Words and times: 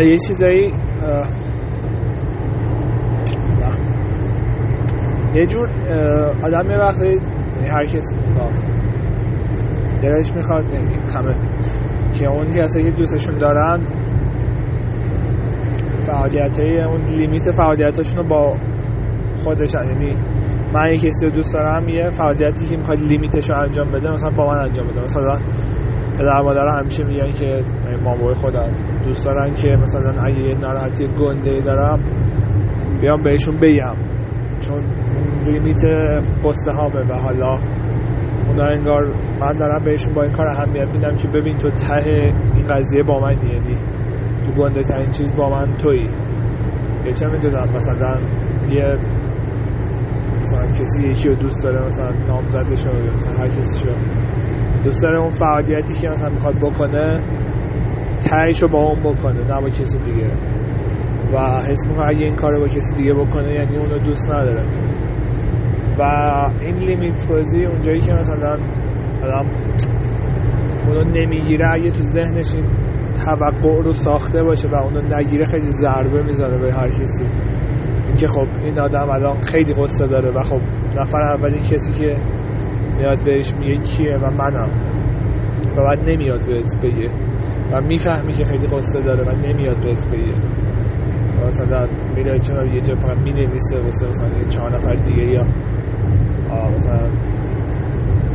یه 0.00 0.18
چیزایی 0.18 0.72
یه 5.34 5.46
جور 5.46 5.68
آدم 6.42 6.70
یه 6.70 6.76
یعنی 6.76 7.68
هر 7.68 7.84
کسی 7.84 8.16
دلش 10.02 10.32
می‌خواد 10.34 10.70
یعنی 10.70 10.94
همه 11.14 11.36
که 12.14 12.28
اون 12.28 12.50
کسی 12.50 12.82
که 12.82 12.90
دوستشون 12.90 13.38
دارن 13.38 13.84
فعالیت 16.06 16.60
اون 16.60 17.04
لیمیت 17.04 17.50
فعالیتاشون 17.50 18.22
رو 18.22 18.28
با 18.28 18.56
خودشن 19.44 19.84
یعنی 19.88 20.16
من 20.74 20.88
یه 20.88 20.96
کسی 20.96 21.26
رو 21.26 21.30
دوست 21.30 21.54
دارم 21.54 21.88
یه 21.88 22.10
فعالیتی 22.10 22.66
که 22.66 22.76
می‌خواد 22.76 22.98
لیمیتش 22.98 23.50
رو 23.50 23.56
انجام 23.56 23.90
بده 23.92 24.10
مثلا 24.10 24.30
با 24.30 24.46
من 24.46 24.58
انجام 24.58 24.86
بده. 24.88 25.02
مثلا 25.02 25.38
پدر 26.18 26.42
مادر 26.42 26.78
همیشه 26.80 27.04
میگن 27.04 27.32
که 27.32 27.64
مامور 28.04 28.34
خودم 28.34 28.70
دوست 29.06 29.24
دارن 29.24 29.52
که 29.52 29.68
مثلا 29.68 30.22
اگه 30.22 30.40
یه 30.40 30.54
ناراحتی 30.54 31.06
گنده 31.06 31.60
دارم 31.60 32.00
بیام 33.00 33.22
بهشون 33.22 33.56
بگم. 33.56 33.96
چون 34.60 34.84
لیمیت 35.44 35.84
قصه 36.44 36.72
هامه 36.72 37.00
و 37.00 37.12
حالا 37.12 37.58
اونا 38.48 38.64
انگار 38.64 39.14
من 39.40 39.52
دارم 39.52 39.84
بهشون 39.84 40.14
با 40.14 40.22
این 40.22 40.32
کار 40.32 40.46
اهمیت 40.46 40.88
میدم 40.94 41.16
که 41.16 41.28
ببین 41.28 41.58
تو 41.58 41.70
ته 41.70 42.32
این 42.54 42.66
قضیه 42.66 43.02
با 43.02 43.20
من 43.20 43.32
یعنی 43.32 43.76
تو 44.46 44.52
گنده 44.52 44.82
ترین 44.82 45.10
چیز 45.10 45.34
با 45.34 45.48
من 45.50 45.76
تویی. 45.76 46.08
یه 47.06 47.12
چه 47.12 47.26
می‌دونم 47.26 47.68
مثلا 47.74 48.20
یه 48.70 48.96
مثلا 50.40 50.66
کسی 50.66 51.02
یکی 51.02 51.28
رو 51.28 51.34
دوست 51.34 51.64
داره 51.64 51.86
مثلا 51.86 52.10
نامزدش 52.28 52.84
یا 52.84 53.14
مثلا 53.14 53.32
هر 53.32 53.48
کسی 53.48 53.86
شو 53.86 53.94
دوست 54.84 55.02
داره 55.02 55.18
اون 55.18 55.28
فعالیتی 55.28 55.94
که 55.94 56.08
مثلا 56.08 56.28
می‌خواد 56.30 56.56
بکنه 56.56 57.20
تایش 58.30 58.62
رو 58.62 58.68
با 58.68 58.78
اون 58.78 59.00
بکنه 59.00 59.44
نه 59.44 59.60
با 59.60 59.68
کسی 59.68 59.98
دیگه. 59.98 60.30
و 61.32 61.38
حس 61.70 61.86
می‌کنه 61.86 62.06
اگه 62.08 62.24
این 62.24 62.34
کار 62.34 62.58
با 62.58 62.68
کسی 62.68 62.94
دیگه 62.94 63.14
بکنه 63.14 63.52
یعنی 63.52 63.76
اونو 63.76 63.98
دوست 63.98 64.28
نداره. 64.28 64.66
و 65.98 66.02
این 66.60 66.76
لیمیت 66.76 67.26
بازی 67.26 67.64
اونجایی 67.64 68.00
که 68.00 68.12
مثلا 68.12 68.58
آدم 69.22 69.50
اونو 70.86 71.04
نمی‌گیره 71.04 71.68
اگه 71.72 71.90
تو 71.90 72.04
ذهنش 72.04 72.54
این 72.54 72.64
توقع 73.24 73.82
رو 73.82 73.92
ساخته 73.92 74.42
باشه 74.42 74.68
و 74.68 74.74
اونو 74.74 75.16
نگیره 75.16 75.44
خیلی 75.44 75.72
ضربه 75.72 76.22
می‌زنه 76.22 76.58
به 76.58 76.72
هر 76.72 76.88
کسی. 76.88 77.24
اینکه 78.06 78.26
خب 78.26 78.46
این 78.64 78.80
آدم 78.80 79.10
الان 79.10 79.40
خیلی 79.40 79.72
قصه 79.72 80.06
داره 80.06 80.30
و 80.30 80.42
خب 80.42 80.60
نفر 80.96 81.22
اول 81.22 81.52
این 81.52 81.62
کسی 81.62 81.92
که 81.92 82.16
میاد 83.02 83.24
بهش 83.24 83.54
میگه 83.54 83.76
کیه 83.76 84.16
و 84.16 84.30
منم. 84.30 84.70
و 85.76 85.82
بعد 85.82 86.10
نمیاد 86.10 86.46
بهت 86.46 86.76
بگه. 86.82 87.10
و 87.72 87.80
می‌فهمی 87.80 88.32
که 88.32 88.44
خیلی 88.44 88.66
قصه 88.66 89.02
داره 89.02 89.22
و 89.22 89.36
نمیاد 89.36 89.76
بهت 89.80 90.06
بگه. 90.06 90.34
مثلا 91.46 91.86
میره 92.16 92.38
چون 92.38 92.74
یه 92.74 92.80
جا 92.80 92.96
فقط 92.96 93.18
می 93.18 93.32
نویسه 93.32 93.80
واسه 93.80 94.06
مثلا 94.06 94.38
یه 94.38 94.44
چهار 94.44 94.76
نفر 94.76 94.94
دیگه 94.94 95.22
یا 95.22 95.42
مثلا 96.74 97.08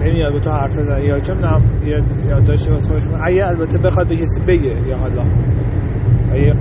نمیاد 0.00 0.32
به 0.32 0.40
تو 0.40 0.50
حرف 0.50 0.78
بزنه 0.78 1.04
یا 1.04 1.20
چون 1.20 1.38
نم 1.44 1.62
یا 2.28 2.40
داشته 2.40 2.72
واسه 2.72 2.88
خودش 2.88 3.02
اگه 3.22 3.46
البته 3.46 3.78
بخواد 3.78 4.08
به 4.08 4.16
کسی 4.16 4.40
بگه 4.40 4.88
یا 4.88 4.96
حالا. 4.96 5.24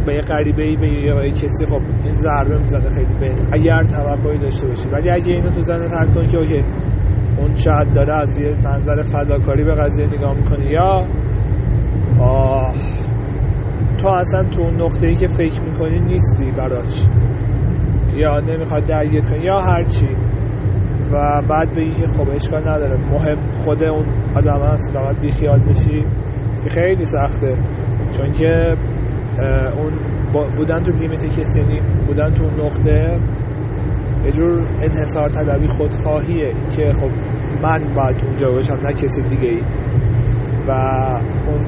به 0.05 0.13
یه 0.13 0.21
غریبه 0.21 0.63
ای 0.63 0.75
به 0.75 1.31
کسی 1.31 1.65
خب 1.65 1.81
این 2.03 2.17
ضربه 2.17 2.57
می‌زنه 2.57 2.89
خیلی 2.89 3.13
بهت. 3.19 3.41
اگر 3.51 3.83
توقعی 3.83 4.37
داشته 4.37 4.67
باشی. 4.67 4.89
ولی 4.89 5.09
اگه 5.09 5.33
اینو 5.33 5.49
تو 5.49 5.61
زنت 5.61 5.91
حل 5.91 6.13
کنی 6.13 6.27
که 6.27 6.37
اوکی 6.37 6.63
اون 7.37 7.55
شاید 7.55 7.91
داره 7.93 8.13
از 8.13 8.37
یه 8.37 8.55
منظر 8.63 9.01
فداکاری 9.01 9.63
به 9.63 9.73
قضیه 9.75 10.07
نگاه 10.07 10.33
می‌کنی 10.37 10.65
یا 10.65 11.07
آه 12.19 12.73
تو 13.97 14.09
اصلا 14.09 14.43
تو 14.43 14.61
اون 14.61 14.81
نقطه 14.81 15.07
ای 15.07 15.15
که 15.15 15.27
فکر 15.27 15.61
می‌کنی 15.61 15.99
نیستی 15.99 16.51
براش. 16.51 17.07
یا 18.15 18.39
نمی‌خواد 18.39 18.85
درگیت 18.85 19.29
کنی 19.29 19.43
یا 19.45 19.59
هرچی 19.59 20.07
و 21.11 21.41
بعد 21.49 21.73
بگی 21.75 21.93
که 21.93 22.07
خب 22.07 22.29
اشکال 22.29 22.61
نداره. 22.69 22.97
مهم 22.97 23.47
خود 23.65 23.83
اون 23.83 24.05
آدم 24.35 24.65
هست. 24.65 24.93
فقط 24.93 25.15
بیخیال 25.21 25.59
بشی 25.59 26.05
که 26.63 26.69
خیلی 26.69 27.05
سخته. 27.05 27.57
چون 28.17 28.31
که 28.31 28.75
اون 29.77 29.93
بودن 30.55 30.83
تو 30.83 30.91
لیمیت 30.91 31.25
کسی 31.25 31.59
یعنی 31.59 31.81
بودن 32.07 32.33
تو 32.33 32.43
اون 32.43 32.61
نقطه 32.61 33.19
یه 34.25 34.31
جور 34.31 34.67
انحصار 34.81 35.29
طلبی 35.29 35.67
خودخواهیه. 35.67 36.53
که 36.75 36.91
خب 36.91 37.09
من 37.61 37.93
باید 37.95 38.25
اونجا 38.25 38.51
باشم 38.51 38.75
نه 38.75 38.93
کسی 38.93 39.21
دیگه 39.21 39.47
ای 39.49 39.61
و 40.67 40.71
اون 41.47 41.65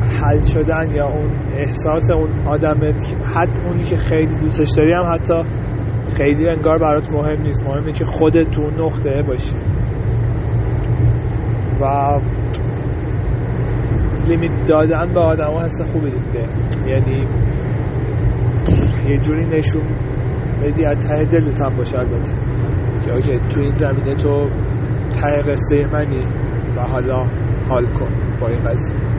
حل 0.00 0.42
شدن 0.42 0.90
یا 0.94 1.06
اون 1.08 1.30
احساس 1.52 2.10
اون 2.10 2.46
آدمت 2.46 3.14
حتی 3.34 3.62
اونی 3.62 3.84
که 3.84 3.96
خیلی 3.96 4.36
دوستش 4.36 4.70
داری 4.70 4.92
هم 4.92 5.14
حتی 5.14 5.34
خیلی 6.08 6.48
انگار 6.48 6.78
برات 6.78 7.12
مهم 7.12 7.42
نیست. 7.42 7.64
مهمه 7.64 7.92
که 7.92 8.04
خودت 8.04 8.50
تو 8.50 8.62
نقطه 8.62 9.22
باشی. 9.22 9.56
و 11.80 12.20
لیمیت 14.28 14.64
دادن 14.66 15.12
به 15.14 15.20
آدم 15.20 15.52
ها 15.52 15.64
حس 15.64 15.82
خوبی 15.92 16.10
دیده 16.10 16.48
یعنی 16.86 17.26
یه 19.08 19.18
جوری 19.18 19.44
نشون 19.44 19.82
بدی 20.62 20.84
از 20.84 20.96
ته 20.96 21.24
دلت 21.24 21.60
هم 21.60 21.76
باشه 21.76 21.98
البته. 21.98 22.34
که 23.04 23.12
اوکی 23.12 23.38
تو 23.38 23.60
این 23.60 23.74
زمینه 23.74 24.14
تو 24.14 24.50
ته 25.20 25.42
قصه 25.50 25.86
منی 25.92 26.26
و 26.76 26.80
حالا 26.80 27.24
حال 27.68 27.86
کن 27.86 28.12
با 28.40 28.48
این 28.48 28.62
قضیه 28.62 29.13